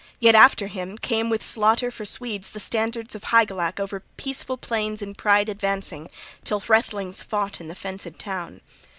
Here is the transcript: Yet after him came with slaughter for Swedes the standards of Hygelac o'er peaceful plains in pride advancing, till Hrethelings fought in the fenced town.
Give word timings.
Yet 0.19 0.33
after 0.33 0.65
him 0.65 0.97
came 0.97 1.29
with 1.29 1.43
slaughter 1.45 1.91
for 1.91 2.05
Swedes 2.05 2.49
the 2.49 2.59
standards 2.59 3.13
of 3.13 3.25
Hygelac 3.25 3.79
o'er 3.79 4.01
peaceful 4.17 4.57
plains 4.57 4.99
in 5.03 5.13
pride 5.13 5.47
advancing, 5.47 6.09
till 6.43 6.59
Hrethelings 6.61 7.21
fought 7.21 7.61
in 7.61 7.67
the 7.67 7.75
fenced 7.75 8.17
town. 8.17 8.61